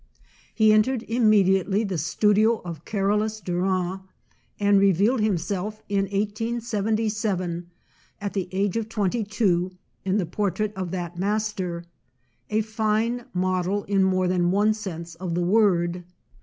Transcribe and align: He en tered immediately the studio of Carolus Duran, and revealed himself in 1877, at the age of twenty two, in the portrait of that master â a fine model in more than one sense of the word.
He 0.55 0.73
en 0.73 0.81
tered 0.81 1.03
immediately 1.03 1.83
the 1.83 1.99
studio 1.99 2.63
of 2.65 2.85
Carolus 2.85 3.39
Duran, 3.39 3.99
and 4.59 4.79
revealed 4.79 5.21
himself 5.21 5.83
in 5.89 6.05
1877, 6.05 7.69
at 8.19 8.33
the 8.33 8.49
age 8.51 8.77
of 8.77 8.89
twenty 8.89 9.23
two, 9.23 9.69
in 10.03 10.17
the 10.17 10.25
portrait 10.25 10.73
of 10.75 10.89
that 10.89 11.19
master 11.19 11.81
â 11.81 11.83
a 12.49 12.61
fine 12.61 13.25
model 13.31 13.83
in 13.83 14.03
more 14.03 14.27
than 14.27 14.49
one 14.49 14.73
sense 14.73 15.13
of 15.13 15.35
the 15.35 15.43
word. 15.45 16.03